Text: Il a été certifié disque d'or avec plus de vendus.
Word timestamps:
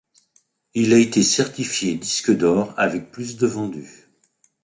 Il 0.73 0.93
a 0.93 0.97
été 0.97 1.21
certifié 1.21 1.93
disque 1.93 2.35
d'or 2.35 2.73
avec 2.75 3.11
plus 3.11 3.37
de 3.37 3.45
vendus. 3.45 4.09